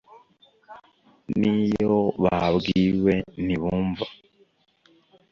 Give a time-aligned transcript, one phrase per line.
[1.39, 3.13] n’iyo babwiwe
[3.45, 4.05] ntibumva